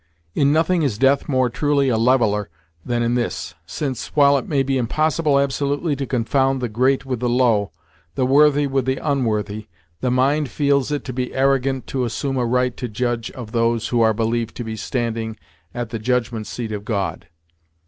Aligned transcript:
In 0.33 0.51
nothing 0.51 0.81
is 0.81 0.97
death 0.97 1.29
more 1.29 1.47
truly 1.47 1.87
a 1.89 1.95
leveller 1.95 2.49
than 2.83 3.03
in 3.03 3.13
this, 3.13 3.53
since, 3.67 4.07
while 4.15 4.35
it 4.35 4.47
may 4.47 4.63
be 4.63 4.79
impossible 4.79 5.37
absolutely 5.39 5.95
to 5.95 6.07
confound 6.07 6.59
the 6.59 6.69
great 6.69 7.05
with 7.05 7.19
the 7.19 7.29
low, 7.29 7.71
the 8.15 8.25
worthy 8.25 8.65
with 8.65 8.85
the 8.85 8.97
unworthy, 8.97 9.67
the 9.99 10.09
mind 10.09 10.49
feels 10.49 10.91
it 10.91 11.03
to 11.05 11.13
be 11.13 11.35
arrogant 11.35 11.85
to 11.85 12.03
assume 12.03 12.37
a 12.37 12.45
right 12.47 12.75
to 12.77 12.87
judge 12.87 13.29
of 13.33 13.51
those 13.51 13.89
who 13.89 14.01
are 14.01 14.11
believed 14.11 14.55
to 14.55 14.63
be 14.63 14.75
standing 14.75 15.37
at 15.71 15.91
the 15.91 15.99
judgment 15.99 16.47
seat 16.47 16.71
of 16.71 16.83
God. 16.83 17.27